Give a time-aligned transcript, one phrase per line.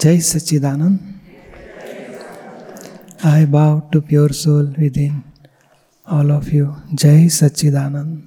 [0.00, 0.98] Jai Sachchidanand.
[3.26, 4.66] I bow to pure soul
[4.98, 5.20] within
[6.08, 8.22] all of you Jai Sachchidanand.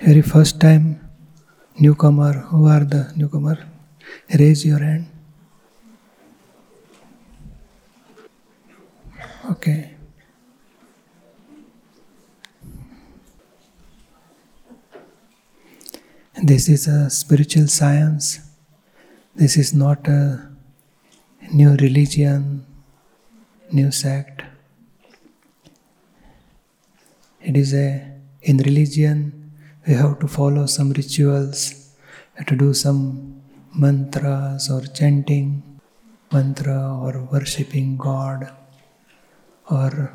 [0.00, 0.88] Very first time
[2.02, 3.56] newcomer who are the newcomer
[4.40, 5.04] raise your hand
[9.50, 9.97] okay okay.
[16.40, 18.38] This is a spiritual science.
[19.34, 20.48] This is not a
[21.52, 22.64] new religion,
[23.72, 24.42] new sect.
[27.42, 29.50] It is a, in religion,
[29.84, 31.92] we have to follow some rituals,
[32.46, 33.42] to do some
[33.74, 35.80] mantras or chanting
[36.30, 38.54] mantra or worshipping God
[39.68, 40.14] or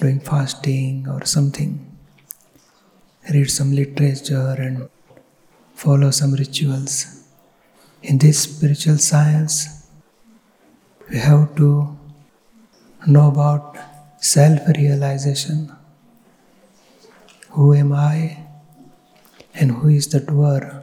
[0.00, 1.94] doing fasting or something.
[3.30, 4.88] Read some literature and
[5.74, 7.24] follow some rituals.
[8.02, 9.86] In this spiritual science,
[11.10, 11.96] we have to
[13.06, 13.76] know about
[14.18, 15.72] self realization.
[17.50, 18.44] Who am I
[19.54, 20.82] and who is the doer?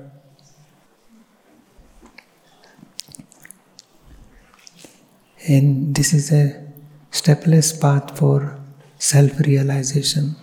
[5.47, 6.63] And this is a
[7.11, 8.59] stepless path for
[8.97, 10.35] self realization.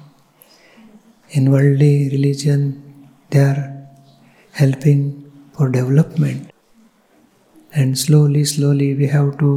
[1.30, 3.75] In worldly religion, there are
[4.58, 5.00] helping
[5.54, 6.50] for development.
[7.72, 9.50] And slowly, slowly, we have to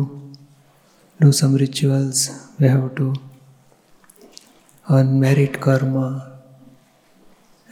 [1.21, 3.13] do some rituals, we have to
[4.89, 6.09] earn merit karma.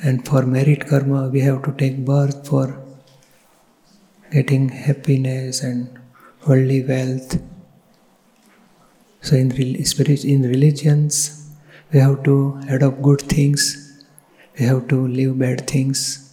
[0.01, 2.81] And for merit karma, we have to take birth for
[4.31, 5.99] getting happiness and
[6.45, 7.41] worldly wealth.
[9.21, 11.49] So, in, in religions,
[11.91, 14.05] we have to adopt good things,
[14.57, 16.26] we have to leave bad things,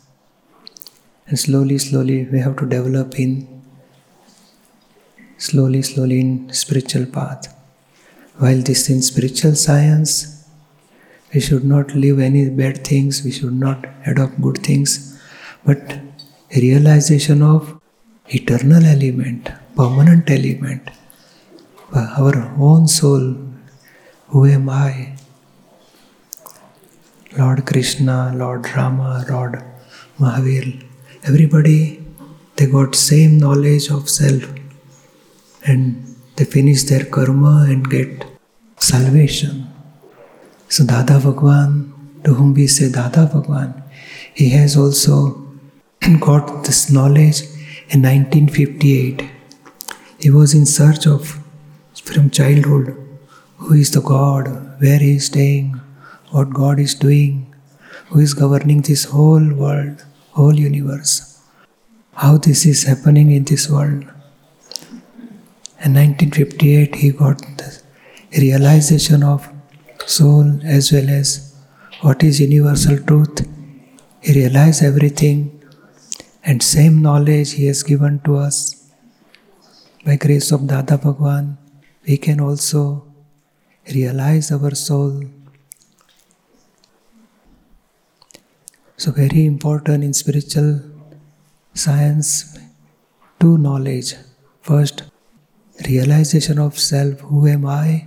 [1.26, 3.62] and slowly, slowly, we have to develop in
[5.38, 7.54] slowly, slowly in spiritual path.
[8.38, 10.48] While this in spiritual science,
[11.32, 15.20] we should not leave any bad things, we should not adopt good things,
[15.64, 15.98] but
[16.54, 17.80] realization of
[18.28, 20.90] eternal element, permanent element
[21.92, 23.36] uh, our own soul,
[24.28, 25.14] who am I?
[27.38, 29.62] Lord Krishna, Lord Rama, Lord
[30.18, 30.82] Mahavir,
[31.26, 32.04] everybody
[32.56, 34.44] they got same knowledge of self
[35.66, 38.24] and they finish their karma and get
[38.76, 39.66] salvation.
[40.68, 43.82] So Dada Bhagwan, to whom we say Dada Bhagwan,
[44.34, 45.16] he has also
[46.20, 47.42] got this knowledge
[47.88, 49.24] in 1958.
[50.18, 51.40] He was in search of
[51.94, 52.96] from childhood
[53.56, 54.48] who is the God,
[54.80, 55.80] where He is staying,
[56.30, 57.54] what God is doing,
[58.08, 60.04] who is governing this whole world,
[60.34, 61.40] whole universe,
[62.14, 64.04] how this is happening in this world.
[65.84, 67.82] In 1958, he got the
[68.38, 69.48] realization of
[70.06, 71.54] soul as well as
[72.00, 73.46] what is universal truth.
[74.20, 75.38] He realized everything,
[76.44, 78.56] and same knowledge he has given to us
[80.04, 81.56] by grace of Dada Bhagwan
[82.06, 83.04] we can also
[83.92, 85.24] realize our soul.
[89.04, 90.80] So, very important in spiritual
[91.74, 92.58] science,
[93.38, 94.14] two knowledge.
[94.62, 95.02] First,
[95.86, 98.06] realization of self who am I?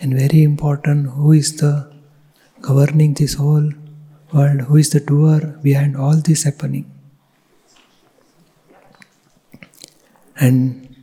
[0.00, 1.92] And very important, who is the
[2.60, 3.72] governing this whole
[4.32, 4.60] world?
[4.68, 6.88] Who is the doer behind all this happening?
[10.36, 10.94] And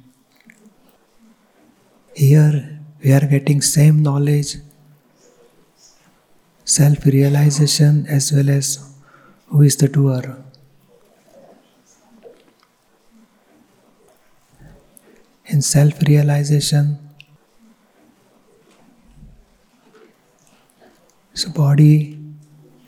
[2.15, 4.55] here we are getting same knowledge,
[6.63, 8.90] self realization as well as
[9.51, 10.43] who is the doer.
[15.45, 16.97] In self realization,
[21.33, 22.17] so body,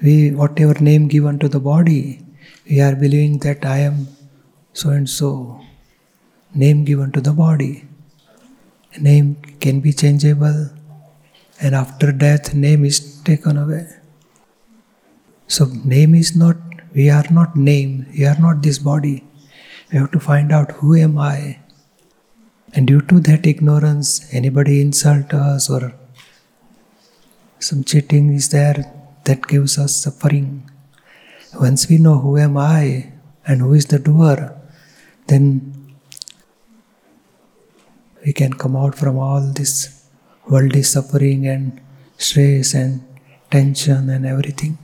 [0.02, 2.22] we whatever name given to the body,
[2.70, 4.08] we are believing that I am
[4.74, 5.60] so and so.
[6.56, 7.88] Name given to the body
[9.00, 10.70] name can be changeable
[11.60, 13.88] and after death name is taken away
[15.48, 16.63] so name is not
[16.96, 19.24] we are not name we are not this body.
[19.92, 21.60] We have to find out who am i.
[22.74, 25.94] And due to that ignorance anybody insult us or
[27.60, 28.80] some cheating is there
[29.26, 30.70] that gives us suffering.
[31.54, 33.12] Once we know who am i
[33.46, 34.56] and who is the doer
[35.28, 35.74] then
[38.26, 40.08] we can come out from all this
[40.48, 41.82] worldly suffering and
[42.18, 43.04] stress and
[43.52, 44.78] tension and everything.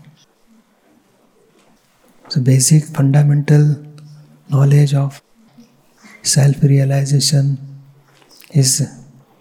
[2.29, 3.63] So, basic fundamental
[4.49, 5.21] knowledge of
[6.21, 7.57] self realization
[8.51, 8.71] is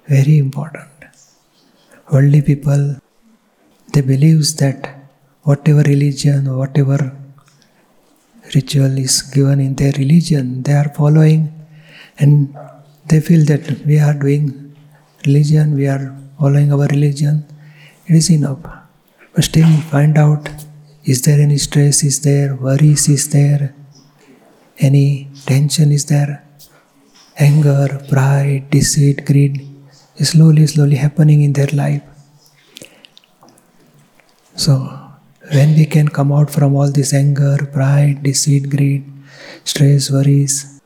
[0.07, 0.89] very important.
[2.11, 2.97] Worldly people
[3.93, 4.89] they believe that
[5.43, 6.99] whatever religion or whatever
[8.55, 11.53] ritual is given in their religion, they are following
[12.19, 12.57] and
[13.07, 14.75] they feel that we are doing
[15.27, 17.45] religion, we are following our religion,
[18.07, 18.61] it is enough.
[19.35, 20.49] But still find out
[21.13, 23.75] is there any stress, is there worries, is there
[24.79, 26.45] any tension, is there
[27.39, 29.55] anger, pride, deceit, greed,
[30.17, 32.03] slowly, slowly happening in their life.
[34.55, 34.75] So
[35.53, 39.05] when we can come out from all this anger, pride, deceit, greed,
[39.65, 40.81] stress, worries,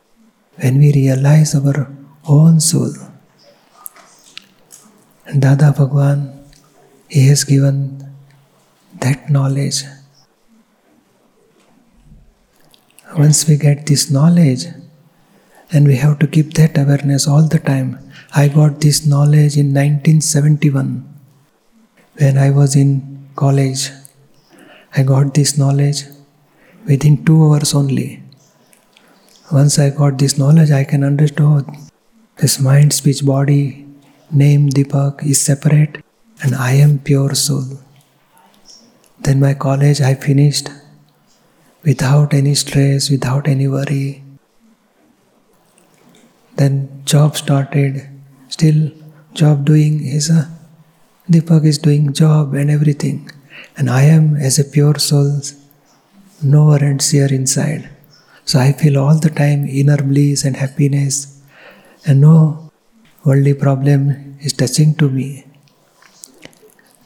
[0.56, 1.90] when we realize our
[2.28, 2.92] own soul,
[5.38, 6.44] Dada Bhagwan,
[7.08, 8.06] he has given
[9.00, 9.82] that knowledge.
[13.16, 14.66] Once we get this knowledge,
[15.70, 17.98] and we have to keep that awareness all the time.
[18.34, 21.08] I got this knowledge in 1971
[22.18, 23.90] when I was in college.
[24.96, 26.04] I got this knowledge
[26.86, 28.22] within two hours only.
[29.50, 31.66] Once I got this knowledge, I can understand
[32.36, 33.86] this mind, speech, body,
[34.30, 36.02] name, Deepak is separate,
[36.42, 37.64] and I am pure soul.
[39.20, 40.70] Then my college I finished
[41.84, 44.22] without any stress, without any worry.
[46.56, 48.08] Then job started.
[48.48, 48.90] Still,
[49.34, 50.50] job doing is a
[51.30, 53.30] Deepak is doing job and everything.
[53.76, 55.40] And I am, as a pure soul,
[56.42, 57.88] knower and seer inside.
[58.44, 61.40] So I feel all the time inner bliss and happiness,
[62.04, 62.70] and no
[63.24, 65.46] worldly problem is touching to me.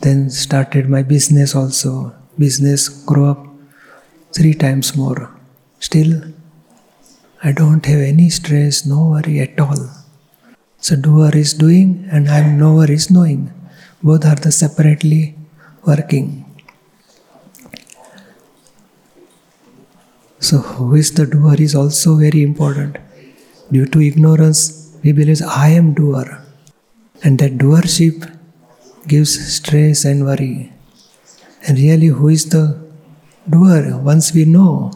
[0.00, 2.14] Then started my business also.
[2.38, 3.45] Business grew up
[4.32, 5.30] three times more.
[5.78, 6.32] Still,
[7.42, 9.90] I don't have any stress, no worry at all.
[10.78, 13.52] So doer is doing and I am knower is knowing.
[14.02, 15.36] Both are the separately
[15.84, 16.44] working.
[20.38, 22.98] So, who is the doer is also very important.
[23.72, 26.40] Due to ignorance, we believe I am doer,
[27.24, 28.30] and that doership
[29.08, 30.72] gives stress and worry.
[31.66, 32.85] And really, who is the
[33.48, 33.96] doer?
[33.98, 34.92] Once we know,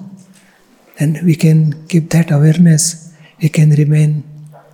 [0.98, 4.24] and we can keep that awareness, we can remain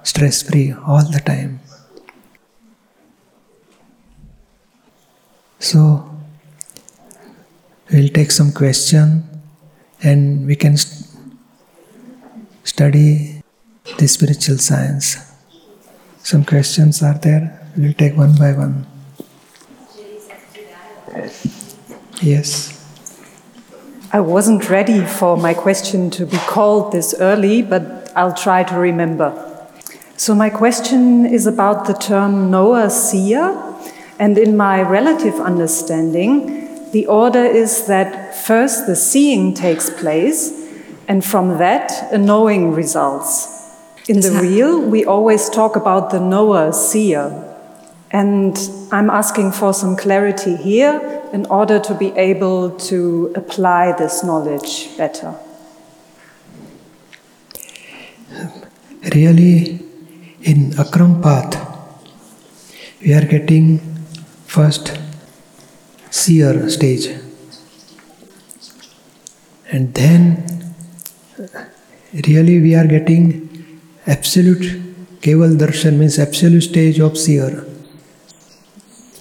[0.03, 1.61] stress free all the time.
[5.59, 6.11] So,
[7.91, 9.25] we'll take some question
[10.03, 11.07] and we can st-
[12.65, 13.43] study
[13.99, 15.17] the spiritual science.
[16.23, 17.71] Some questions are there.
[17.77, 18.87] We'll take one by one.
[22.21, 22.76] Yes.
[24.17, 28.75] I wasn't ready for my question to be called this early, but I'll try to
[28.75, 29.29] remember.
[30.17, 33.45] So, my question is about the term knower seer,
[34.19, 40.67] and in my relative understanding, the order is that first the seeing takes place,
[41.07, 43.69] and from that, a knowing results.
[44.09, 47.55] In the real, we always talk about the knower seer.
[48.11, 48.57] And
[48.93, 54.97] I'm asking for some clarity here in order to be able to apply this knowledge
[54.97, 55.35] better.
[59.15, 59.81] Really,
[60.43, 61.55] in Akram path,
[63.01, 63.79] we are getting
[64.47, 64.99] first
[66.11, 67.09] seer stage.
[69.71, 70.75] And then,
[72.13, 74.87] really, we are getting absolute
[75.21, 77.65] Keval Darshan means absolute stage of seer.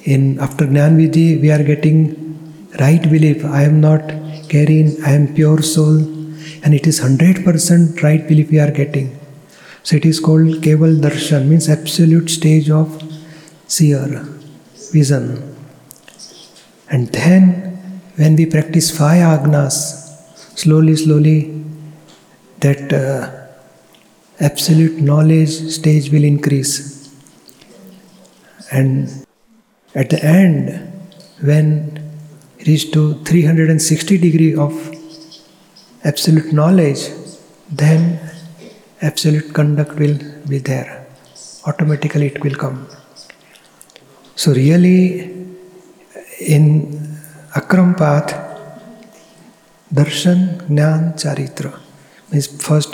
[0.06, 2.26] In after Gnan we are getting
[2.80, 3.44] right belief.
[3.44, 4.08] I am not
[4.50, 5.98] carrying, I am pure soul,
[6.64, 9.20] and it is 100% right belief we are getting.
[9.82, 13.02] So it is called Keval Darshan, means absolute stage of
[13.68, 14.08] seer,
[14.92, 15.56] vision.
[16.92, 19.76] And then, when we practice five agnas,
[20.56, 21.64] slowly, slowly,
[22.60, 23.48] that uh,
[24.40, 27.12] absolute knowledge stage will increase.
[28.72, 29.25] And
[29.96, 30.70] at the end,
[31.42, 31.68] when
[32.68, 34.74] reach to 360 degree of
[36.04, 37.04] absolute knowledge,
[37.72, 38.20] then
[39.02, 40.18] absolute conduct will
[40.50, 41.08] be there.
[41.66, 42.88] Automatically it will come.
[44.36, 45.34] So really
[46.40, 46.66] in
[47.56, 48.34] Akram path,
[49.94, 51.80] darshan, jnana, charitra
[52.32, 52.94] means first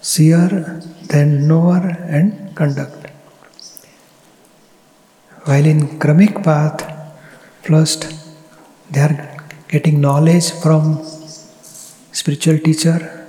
[0.00, 3.01] seer, then knower and conduct.
[5.44, 6.80] While in Kramic path,
[7.62, 8.06] first
[8.92, 9.36] they are
[9.68, 11.02] getting knowledge from
[12.12, 13.26] spiritual teacher,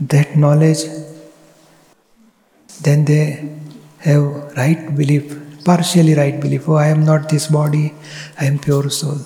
[0.00, 0.84] that knowledge,
[2.80, 3.46] then they
[3.98, 4.22] have
[4.56, 6.66] right belief, partially right belief.
[6.66, 7.92] Oh, I am not this body,
[8.40, 9.18] I am pure soul.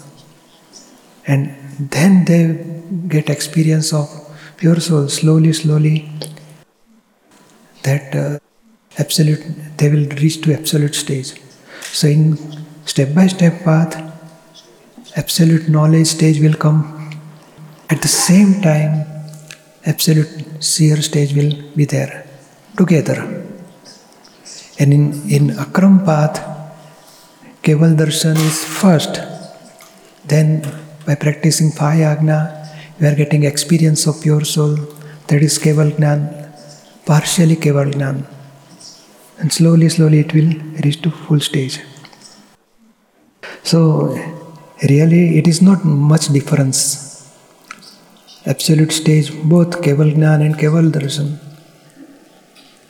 [1.24, 2.66] And then they
[3.06, 4.08] get experience of
[4.56, 6.10] pure soul slowly, slowly.
[7.84, 8.38] That uh,
[8.98, 9.44] absolute,
[9.78, 11.34] they will reach to absolute stage.
[11.96, 12.36] So in
[12.84, 13.92] step by step path,
[15.16, 16.78] absolute knowledge stage will come.
[17.88, 19.06] At the same time,
[19.86, 22.26] absolute seer stage will be there
[22.76, 23.18] together.
[24.78, 26.36] And in, in Akram path,
[27.62, 29.14] Keval Darshan is first.
[30.26, 30.48] Then
[31.06, 32.38] by practicing five Agna,
[33.00, 34.76] we are getting experience of pure soul.
[35.28, 36.20] That is Keval Gnan,
[37.06, 38.35] partially Keval Gnan.
[39.38, 40.52] And slowly, slowly it will
[40.84, 41.80] reach to full stage.
[43.62, 44.16] So
[44.88, 46.80] really it is not much difference.
[48.46, 51.38] Absolute stage, both Keval Gnan and Keval Darshan.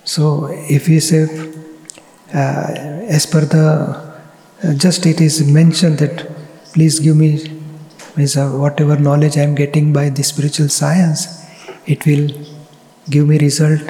[0.04, 1.22] So if we say,
[2.32, 2.66] uh,
[3.16, 3.66] as per the,
[4.62, 6.28] uh, just it is mentioned that
[6.72, 7.30] please give me
[8.16, 11.44] means uh, whatever knowledge I am getting by the spiritual science,
[11.86, 12.28] it will
[13.10, 13.82] give me result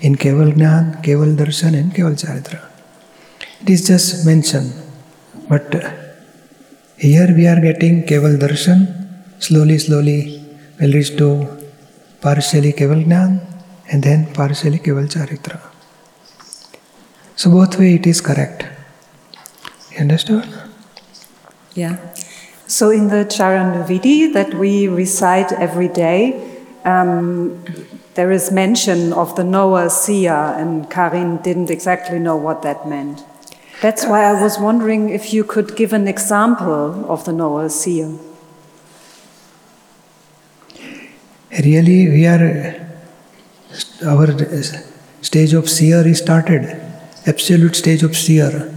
[0.00, 2.60] in Keval Gnan, Keval Darshan and Keval Charitra.
[3.62, 4.72] It is just mentioned,
[5.48, 5.90] but uh,
[6.96, 8.80] here we are getting Keval Darshan,
[9.38, 10.42] slowly, slowly
[10.80, 11.28] will reach to
[12.20, 13.40] partially Keval Gnan
[13.90, 15.60] and then partially Keval Charitra.
[17.36, 18.66] So both way it is correct.
[19.92, 20.48] You understood?
[21.74, 21.96] Yeah.
[22.66, 27.64] So in the Charanavidi that we recite every day, um,
[28.14, 33.24] there is mention of the knower seer, and Karin didn't exactly know what that meant.
[33.80, 38.18] That's why I was wondering if you could give an example of the knower seer.
[41.64, 42.86] Really, we are
[44.04, 44.26] our
[45.22, 46.80] stage of seer is started,
[47.26, 48.74] absolute stage of seer,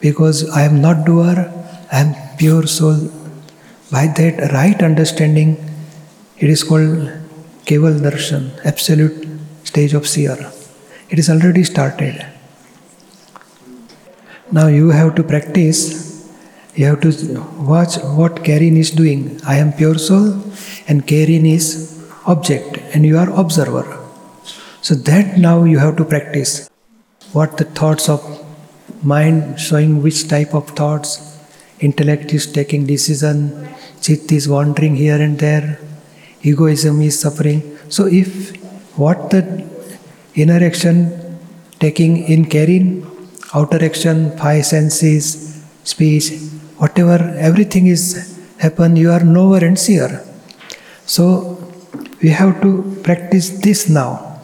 [0.00, 1.52] because I am not doer,
[1.92, 3.10] I am pure soul.
[3.90, 5.56] By that right understanding,
[6.38, 7.08] it is called
[7.66, 9.26] Keval Darshan, absolute
[9.64, 10.36] stage of seer.
[11.10, 12.24] It is already started.
[14.52, 15.80] Now you have to practice.
[16.76, 17.10] You have to
[17.58, 19.40] watch what Karin is doing.
[19.44, 20.44] I am pure soul,
[20.86, 21.66] and Karin is
[22.24, 24.00] object, and you are observer.
[24.80, 26.70] So that now you have to practice.
[27.32, 28.22] What the thoughts of
[29.02, 31.36] mind showing which type of thoughts,
[31.80, 33.68] intellect is taking decision,
[34.00, 35.80] chit is wandering here and there,
[36.50, 37.60] egoism is suffering.
[37.88, 38.28] So if
[39.02, 39.42] what the
[40.34, 40.96] inner action
[41.84, 42.86] taking in Karin,
[43.54, 45.24] outer action, five senses,
[45.84, 46.26] speech,
[46.78, 48.02] whatever, everything is
[48.58, 50.10] happen, you are knower and seer.
[51.04, 51.24] So
[52.22, 52.70] we have to
[53.02, 54.40] practice this now,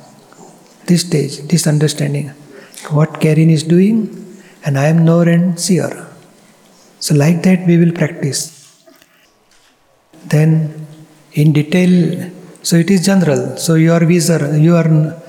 [0.86, 2.28] this stage, this understanding.
[2.90, 3.96] What Karin is doing,
[4.64, 6.06] and I am knower and seer.
[6.98, 8.40] So, like that, we will practice.
[10.26, 10.81] Then,
[11.34, 12.30] in detail,
[12.62, 13.56] so it is general.
[13.56, 15.20] So, you are visor, you are,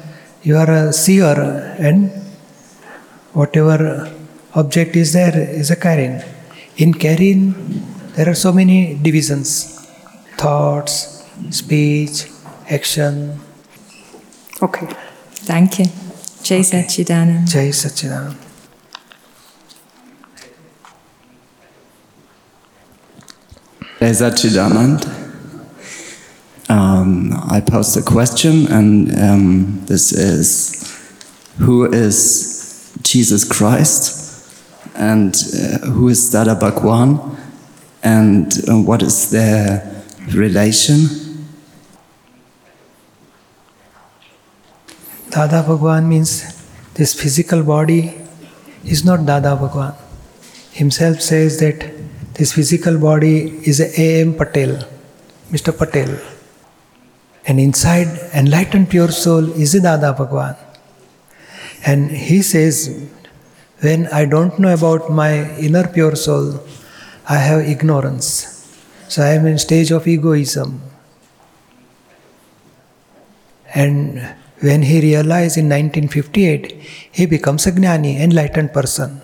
[0.44, 1.38] you are a seer,
[1.80, 2.12] and
[3.34, 4.12] whatever
[4.56, 6.24] object is there is a Karin.
[6.78, 7.56] In Karin,
[8.16, 9.74] there are so many divisions
[10.38, 12.28] thoughts, speech,
[12.70, 13.40] action.
[14.62, 14.88] Okay.
[15.46, 15.84] Danke.
[16.44, 17.48] Jai Satchidanand.
[17.48, 18.36] Jai Satchidanand.
[24.00, 25.23] Jai Satchidanand.
[26.70, 30.80] Um, I posed a question, and um, this is
[31.60, 34.22] Who is Jesus Christ?
[34.96, 37.38] And uh, who is Dada Bhagwan?
[38.02, 40.04] And uh, what is their
[40.34, 41.08] relation?
[45.30, 46.32] Dada Bhagwan means
[46.94, 48.14] this physical body
[48.86, 49.96] is not Dada Bhagwan.
[50.72, 51.92] Himself says that
[52.36, 54.36] this physical body is A.M.
[54.36, 54.88] Patel,
[55.52, 55.78] Mr.
[55.78, 56.33] Patel.
[57.46, 60.56] And inside, enlightened pure soul is Dada Bhagwan.
[61.86, 63.10] And he says,
[63.82, 66.64] when I don't know about my inner pure soul,
[67.28, 68.50] I have ignorance.
[69.10, 70.82] So I am in stage of egoism.
[73.76, 76.72] And when he realized in 1958,
[77.12, 79.22] he becomes a Gnani, enlightened person.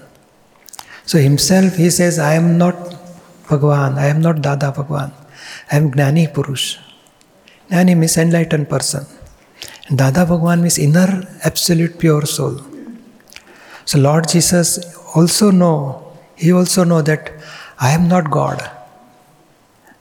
[1.06, 2.76] So himself, he says, I am not
[3.48, 5.14] Bhagwan, I am not Dada Bhagwan,
[5.72, 6.78] I am Gnani Purush.
[7.70, 9.06] Gnani means enlightened person.
[9.88, 12.60] And Dada Bhagwan means inner, absolute, pure soul.
[13.86, 17.32] So Lord Jesus also know, he also know that
[17.80, 18.70] I am not God.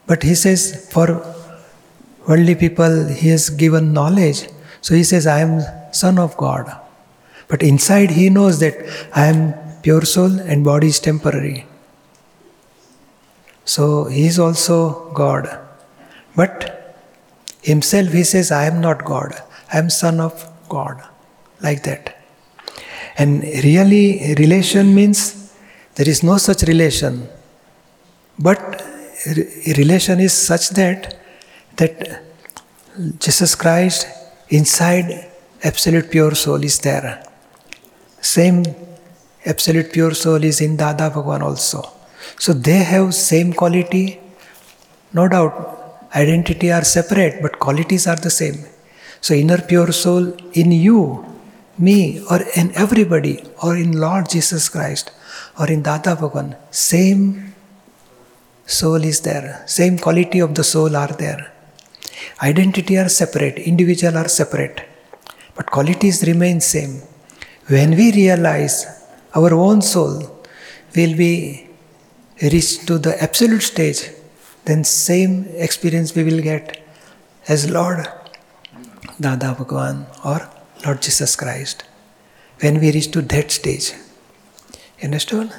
[0.07, 1.23] But he says, for
[2.27, 4.49] worldly people, he has given knowledge.
[4.81, 6.75] So he says, I am son of God.
[7.49, 8.75] But inside he knows that
[9.15, 11.67] I am pure soul and body is temporary.
[13.65, 15.49] So he is also God.
[16.37, 16.78] But
[17.63, 19.35] himself he says, I am not God.
[19.73, 21.03] I am son of God.
[21.61, 22.17] Like that.
[23.17, 25.53] And really, relation means
[25.97, 27.29] there is no such relation.
[28.39, 28.83] But
[29.77, 31.17] relation is such that
[31.77, 32.23] that
[33.19, 34.07] Jesus Christ
[34.49, 35.31] inside
[35.63, 37.25] absolute pure soul is there.
[38.21, 38.65] Same
[39.45, 41.83] absolute pure soul is in Dada Bhagwan also.
[42.39, 44.21] So they have same quality.
[45.13, 45.78] No doubt,
[46.15, 48.65] identity are separate, but qualities are the same.
[49.21, 51.25] So inner pure soul in you,
[51.79, 55.11] me, or in everybody, or in Lord Jesus Christ,
[55.59, 57.55] or in Dada Bhagwan, same
[58.67, 59.63] soul is there.
[59.67, 61.53] Same quality of the soul are there.
[62.43, 64.87] Identity are separate, individual are separate,
[65.55, 67.03] but qualities remain same.
[67.69, 68.87] When we realize
[69.35, 70.15] our own soul
[70.97, 71.69] will be
[72.43, 74.11] reached to the absolute stage,
[74.69, 76.81] then same experience we will get
[77.49, 78.07] as Lord
[79.19, 80.49] Dada Bhagwan or
[80.85, 81.85] Lord Jesus Christ.
[82.61, 83.95] When we reach to that stage.
[84.99, 85.51] You understood?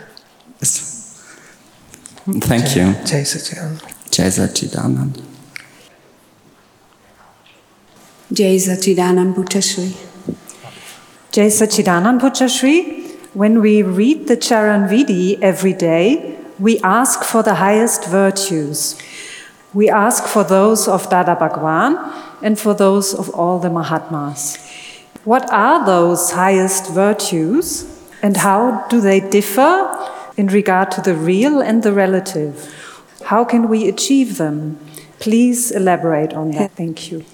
[2.50, 2.94] Thank you.
[3.10, 3.82] Jai Sachidanand.
[4.12, 5.26] Jai Sachidanand.
[8.32, 9.90] Jai Sachidanand Pujyashri.
[11.32, 12.78] Jai Sachidanand Pujyashri.
[13.34, 16.29] When we read the Charan Vidhi every day,
[16.60, 18.98] we ask for the highest virtues.
[19.74, 21.98] We ask for those of Dada Bhagwan
[22.42, 24.58] and for those of all the Mahatmas.
[25.24, 27.86] What are those highest virtues
[28.22, 29.88] and how do they differ
[30.38, 32.76] in regard to the real and the relative?
[33.26, 34.80] How can we achieve them?
[35.20, 36.72] Please elaborate on that.
[36.72, 37.26] Thank you.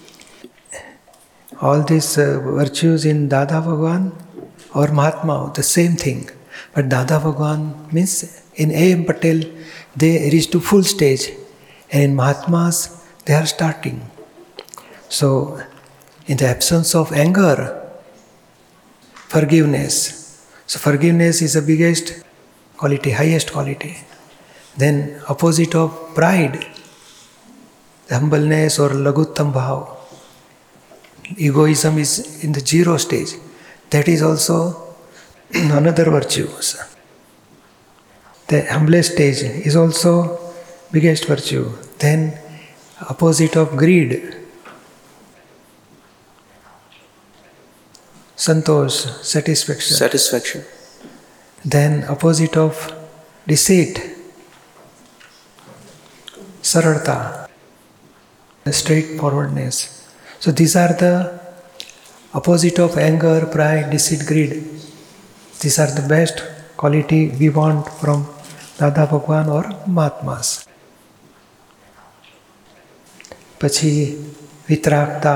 [1.62, 4.12] All these uh, virtues in Dada Bhagwan
[4.74, 6.30] or Mahatma, the same thing.
[6.74, 9.06] But Dada Bhagwan means in A.M.
[9.06, 9.42] Patel,
[9.96, 11.32] they reach to full stage.
[11.92, 14.10] And in Mahatmas, they are starting.
[15.10, 15.62] So,
[16.28, 17.82] in the absence of anger,
[19.14, 20.48] forgiveness.
[20.68, 22.24] So, forgiveness is the biggest
[22.78, 23.98] quality, highest quality.
[24.78, 26.66] Then, opposite of pride,
[28.08, 29.92] the humbleness or laghutam bhav.
[31.38, 33.34] Egoism is in the zero stage.
[33.90, 34.96] That is also
[35.54, 36.48] another virtue.
[38.48, 40.40] The humblest stage is also
[40.92, 41.72] biggest virtue.
[41.98, 42.38] Then
[43.10, 44.36] opposite of greed.
[48.38, 49.96] Santosh, satisfaction.
[49.96, 50.64] Satisfaction.
[51.64, 52.94] Then opposite of
[53.48, 54.00] deceit.
[56.62, 57.50] Sararta,
[58.70, 60.08] straightforwardness.
[60.40, 61.40] So these are the
[62.34, 64.52] opposite of anger, pride, deceit, greed.
[65.62, 66.44] These are the best
[66.78, 68.35] quality we want from
[68.81, 69.65] Dada Bhagwan or
[69.97, 70.49] Mahatmas.
[73.63, 73.91] પછી
[74.69, 75.35] વિતરાગતા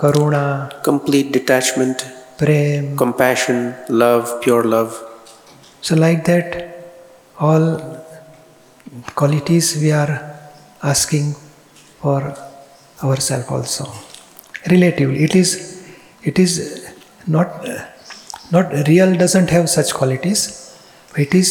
[0.00, 0.46] કરુણા
[0.88, 1.98] Complete detachment,
[2.40, 3.58] Prem compassion,
[4.02, 4.92] love, pure love.
[5.86, 6.48] So, like that,
[7.46, 7.66] all
[9.20, 10.12] qualities we are
[10.92, 11.26] asking
[12.00, 12.20] for
[13.06, 13.84] ourselves also.
[14.74, 15.50] Relatively, it is,
[16.22, 16.52] it is
[17.26, 17.48] not,
[18.50, 20.40] not real doesn't have such qualities.
[21.16, 21.50] It is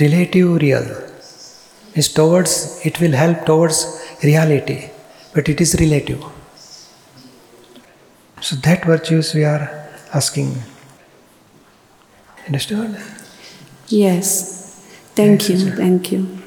[0.00, 0.86] relative real.
[1.94, 3.78] Is towards it will help towards
[4.22, 4.90] reality,
[5.32, 6.24] but it is relative.
[8.40, 10.56] So that virtues we are asking.
[12.46, 12.96] Understood?
[13.88, 14.54] Yes.
[15.14, 15.70] Thank you.
[15.70, 16.38] Thank you.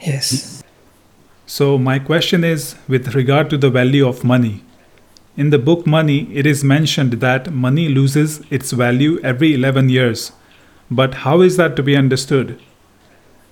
[0.00, 0.62] Yes.
[1.46, 4.62] So, my question is with regard to the value of money.
[5.36, 10.32] In the book Money, it is mentioned that money loses its value every 11 years.
[10.90, 12.58] But how is that to be understood?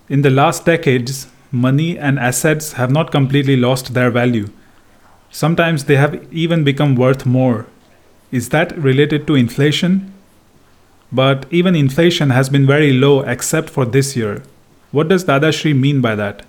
[0.08, 4.48] In the last decades, money and assets have not completely lost their value.
[5.30, 7.66] Sometimes they have even become worth more.
[8.32, 10.10] Is that related to inflation?
[11.12, 14.42] But even inflation has been very low except for this year.
[14.90, 16.46] What does Dadashri mean by that?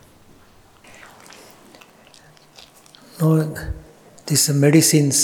[3.19, 3.53] No,
[4.27, 5.17] these medicines,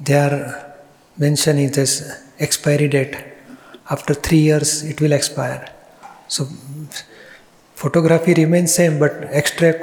[0.00, 0.74] they are
[1.16, 1.92] mentioning this
[2.38, 3.16] expiry date.
[3.90, 5.72] After three years, it will expire.
[6.28, 6.46] So,
[7.74, 9.82] photography remains same, but extract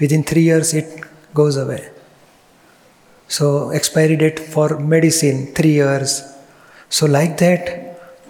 [0.00, 0.88] within three years it
[1.34, 1.90] goes away.
[3.28, 6.22] So, expiry date for medicine three years.
[6.88, 7.86] So, like that,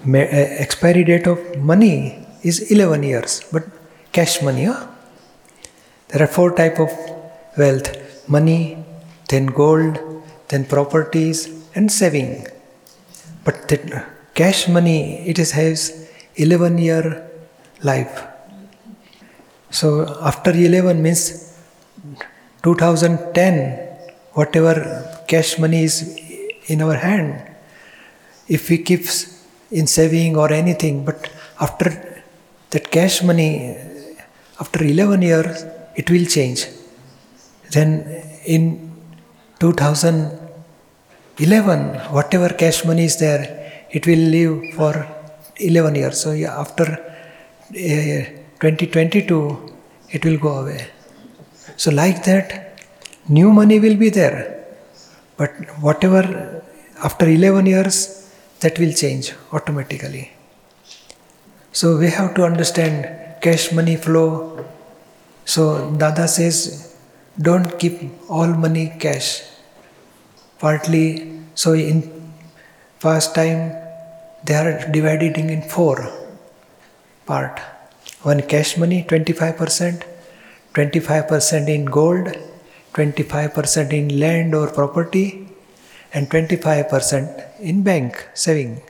[0.07, 0.19] uh,
[0.65, 3.65] expiry date of money is 11 years, but
[4.13, 4.65] cash money.
[4.65, 4.87] Huh?
[6.09, 6.91] There are four type of
[7.59, 7.89] wealth:
[8.29, 8.79] money,
[9.29, 9.99] then gold,
[10.49, 11.39] then properties,
[11.75, 12.47] and saving.
[13.45, 17.31] But the cash money, it has 11 year
[17.83, 18.25] life.
[19.71, 21.23] So after 11 means
[22.63, 23.55] 2010,
[24.33, 24.75] whatever
[25.29, 25.97] cash money is
[26.67, 27.43] in our hand,
[28.49, 29.05] if we keep
[29.71, 31.29] in saving or anything, but
[31.61, 31.89] after
[32.71, 33.77] that cash money,
[34.61, 36.67] after 11 years, it will change.
[37.71, 38.93] Then in
[39.61, 45.07] 2011, whatever cash money is there, it will live for
[45.59, 46.21] 11 years.
[46.21, 46.85] So yeah, after
[47.71, 48.25] uh,
[48.61, 49.73] 2022,
[50.11, 50.89] it will go away.
[51.77, 52.79] So like that,
[53.29, 54.65] new money will be there,
[55.37, 55.51] but
[55.81, 56.63] whatever
[57.03, 60.33] after 11 years, that will change automatically.
[61.73, 64.65] So we have to understand cash money flow.
[65.45, 66.96] So Dada says,
[67.41, 69.43] don't keep all money cash.
[70.59, 72.33] Partly, so in
[73.01, 73.73] past time,
[74.45, 76.11] they are divided in four
[77.27, 77.59] part.
[78.23, 80.03] One cash money, 25%,
[80.75, 82.29] 25% in gold,
[82.95, 85.49] 25% in land or property,
[86.15, 88.81] and 25% in bank saving.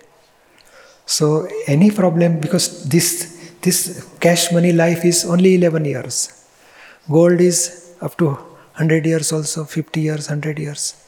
[1.07, 6.47] So any problem because this this cash money life is only 11 years.
[7.11, 11.03] Gold is up to 100 years also, 50 years, 100 years.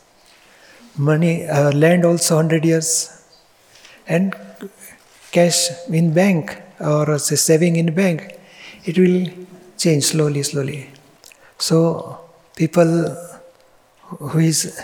[0.97, 3.15] Money, uh, land also 100 years.
[4.07, 4.35] And
[5.31, 8.39] cash in bank or say saving in bank,
[8.85, 9.27] it will
[9.77, 10.91] change slowly, slowly.
[11.59, 12.21] So
[12.57, 12.91] people
[14.19, 14.81] who is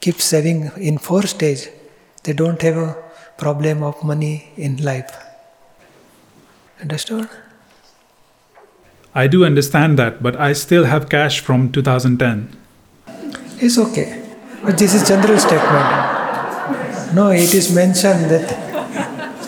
[0.00, 1.68] keep saving in four stage,
[2.22, 2.96] they don't have a
[3.36, 5.10] problem of money in life.
[6.80, 7.28] Understood?
[9.14, 12.56] I do understand that, but I still have cash from 2010.
[13.58, 14.24] It's okay.
[14.62, 17.14] But this is general statement.
[17.14, 18.46] No, it is mentioned that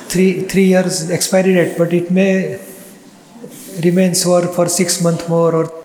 [0.09, 2.59] three three years expiry date, but it may
[3.85, 5.85] remain so for six month more or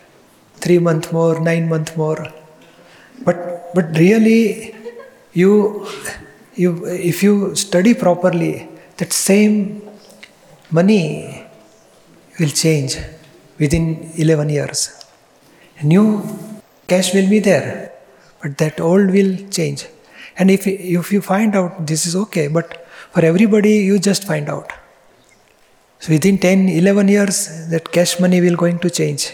[0.56, 2.34] three month more, nine month more.
[3.24, 4.74] But but really,
[5.34, 5.86] you
[6.56, 9.84] you if you study properly, that same
[10.72, 11.46] money
[12.40, 12.98] will change
[13.60, 15.06] within 11 years.
[15.84, 16.06] New
[16.88, 17.92] cash will be there,
[18.42, 19.86] but that old will change.
[20.38, 24.50] And if, if you find out this is okay, but for everybody you just find
[24.50, 24.72] out.
[26.00, 29.34] So within 10, 11 years, that cash money will going to change.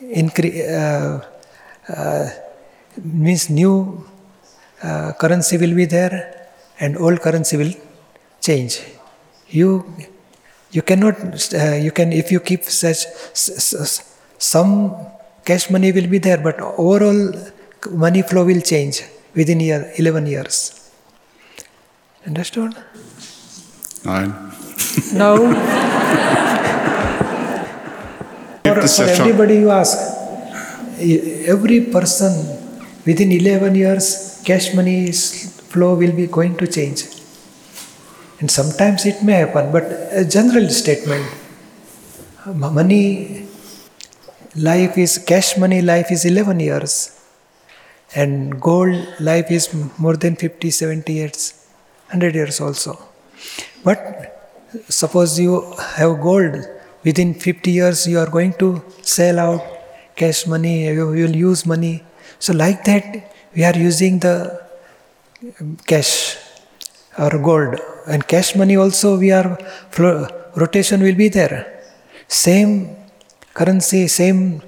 [0.00, 1.24] Incre- uh,
[1.92, 2.30] uh,
[3.02, 4.06] means new
[4.82, 6.48] uh, currency will be there
[6.80, 7.72] and old currency will
[8.40, 8.80] change.
[9.48, 9.84] You
[10.76, 11.16] you cannot
[11.62, 13.00] uh, you can if you keep such
[14.52, 14.72] some
[15.48, 16.56] cash money will be there but
[16.86, 17.20] overall
[18.04, 18.96] money flow will change
[19.38, 20.56] within year 11 years
[22.26, 22.74] understood
[24.06, 24.32] Nine.
[25.14, 25.36] No.
[28.64, 29.96] for, for everybody you ask
[31.54, 32.32] every person
[33.06, 35.10] within 11 years cash money
[35.72, 37.13] flow will be going to change
[38.44, 39.84] and sometimes it may happen but
[40.22, 41.24] a general statement
[42.78, 43.04] money
[44.68, 46.94] life is cash money life is 11 years
[48.22, 48.96] and gold
[49.28, 49.64] life is
[50.04, 51.40] more than 50 70 years
[52.10, 52.92] 100 years also.
[53.82, 53.98] But
[54.88, 55.54] suppose you
[55.96, 56.54] have gold
[57.02, 58.68] within 50 years you are going to
[59.00, 59.64] sell out
[60.16, 62.04] cash money you will use money.
[62.38, 63.06] So like that
[63.56, 64.36] we are using the
[65.86, 66.36] cash
[67.18, 69.58] or gold and cash money also we are
[70.56, 71.82] rotation will be there.
[72.28, 72.96] Same
[73.54, 74.62] currency same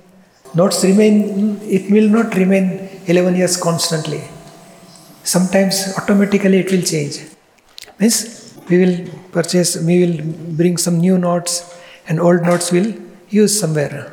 [0.54, 2.66] notes remain it will not remain
[3.06, 4.22] 11 years constantly.
[5.22, 7.16] Sometimes automatically it will change.
[7.98, 8.16] Means
[8.68, 8.96] we will
[9.32, 10.16] purchase we will
[10.60, 11.52] bring some new notes
[12.08, 12.92] and old notes will
[13.28, 14.12] use somewhere.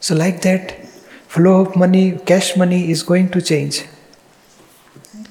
[0.00, 0.86] So like that
[1.28, 3.84] flow of money cash money is going to change.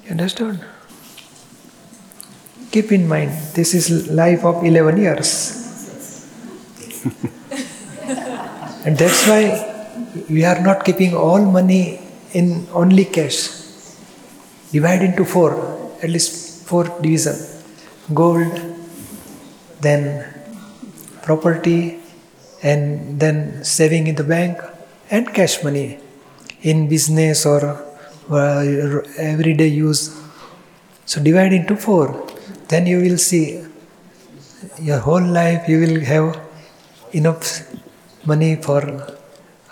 [0.04, 0.60] You understood
[2.72, 5.30] keep in mind this is life of 11 years.
[8.84, 9.42] And that's why
[10.28, 12.00] we are not keeping all money
[12.32, 13.38] in only cash.
[14.72, 15.52] Divide into four
[16.02, 17.36] at least four division.
[18.12, 18.52] Gold
[19.80, 20.02] then
[21.22, 22.00] property
[22.62, 24.58] and then saving in the bank
[25.10, 25.98] and cash money.
[26.62, 27.60] In business or
[28.30, 28.60] uh,
[29.18, 30.02] everyday use.
[31.06, 32.31] So divide into four
[32.68, 33.64] then you will see
[34.80, 36.40] your whole life you will have
[37.12, 37.62] enough
[38.24, 38.80] money for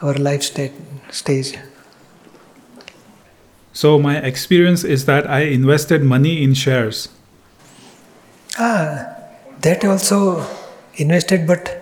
[0.03, 0.73] our life sta-
[1.11, 1.57] stage.
[3.73, 7.09] So, my experience is that I invested money in shares.
[8.59, 9.07] Ah,
[9.61, 10.45] that also
[10.97, 11.81] invested, but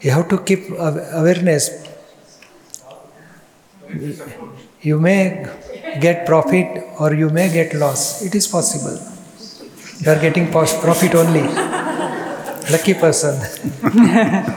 [0.00, 1.70] you have to keep awareness.
[4.80, 5.46] You may
[6.00, 8.22] get profit or you may get loss.
[8.22, 9.13] It is possible.
[10.04, 11.42] You are getting profit only.
[12.70, 13.40] Lucky person.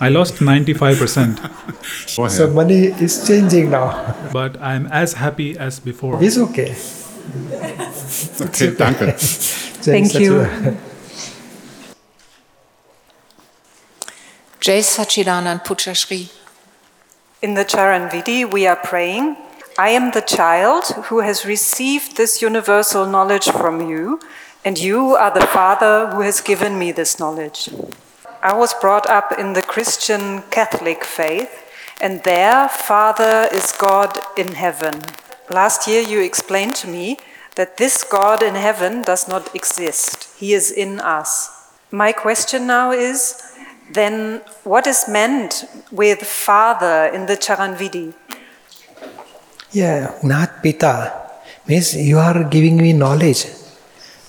[0.00, 4.14] I lost 95%, So money is changing now.
[4.32, 6.22] but I'm as happy as before.
[6.22, 6.70] It's okay.
[8.46, 9.14] okay, danke.
[9.82, 10.46] Thank you.
[14.60, 16.30] Jai Sachidanand Pujyashri.
[17.42, 19.36] In the Charanvidhi, we are praying
[19.80, 24.20] I am the child who has received this universal knowledge from you,
[24.62, 27.70] and you are the Father who has given me this knowledge.
[28.42, 31.64] I was brought up in the Christian Catholic faith,
[31.98, 35.00] and there, Father is God in heaven.
[35.48, 37.16] Last year, you explained to me
[37.56, 41.72] that this God in heaven does not exist, He is in us.
[41.90, 43.56] My question now is
[43.90, 48.12] then what is meant with Father in the Charanvidhi?
[49.72, 51.12] Yeah, Nat Pita
[51.68, 53.46] means you are giving me knowledge,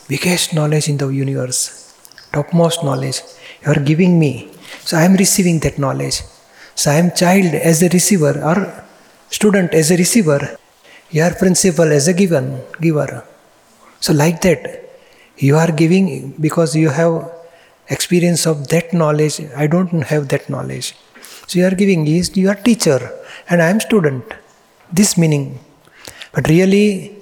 [0.08, 1.95] biggest knowledge in the universe,
[2.32, 3.21] topmost knowledge.
[3.65, 4.51] You are giving me.
[4.86, 6.21] So I am receiving that knowledge.
[6.75, 8.86] So I am child as a receiver or
[9.32, 10.58] student as a receiver.
[11.10, 13.25] You are principal as a given giver.
[13.99, 14.91] So like that,
[15.38, 17.32] you are giving because you have
[17.89, 19.41] experience of that knowledge.
[19.56, 20.95] I don't have that knowledge.
[21.47, 23.12] So you are giving is you are teacher
[23.49, 24.23] and I am student.
[24.91, 25.60] This meaning.
[26.34, 27.15] But really,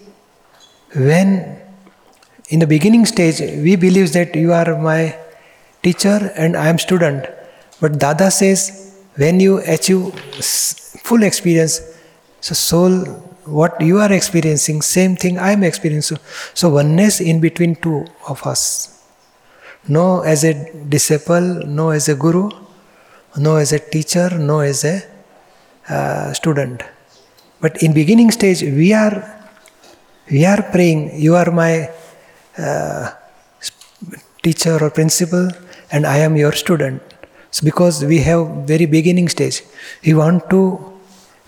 [0.96, 1.60] when
[2.50, 5.16] in the beginning stage we believe that you are my
[5.84, 7.26] teacher and I am student.
[7.80, 10.14] But Dada says when you achieve
[11.04, 11.82] full experience,
[12.42, 12.92] so soul,
[13.46, 16.18] what you are experiencing, same thing I am experiencing.
[16.54, 18.96] So oneness in between two of us.
[19.88, 20.54] No as a
[20.88, 22.50] disciple, no as a guru,
[23.38, 25.02] no as a teacher, no as a
[25.90, 26.84] uh, student.
[27.62, 29.16] But in beginning stage, we are
[30.32, 31.20] we are praying.
[31.20, 31.90] You are my
[32.58, 33.12] uh,
[34.44, 35.50] teacher or principal,
[35.92, 37.02] and I am your student.
[37.52, 39.64] So because we have very beginning stage,
[40.06, 40.62] we want to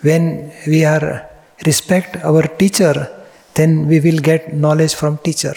[0.02, 1.28] when we are
[1.64, 2.94] respect our teacher,
[3.54, 5.54] then we will get knowledge from teacher.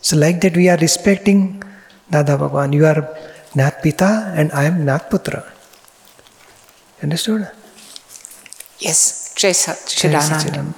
[0.00, 1.62] So like that, we are respecting
[2.10, 2.72] Dada Bhagwan.
[2.72, 3.16] You are
[3.54, 5.44] Nat Pita, and I am Nat Putra.
[7.02, 7.48] Understood?
[8.78, 10.68] Yes, చేసా చేడానందం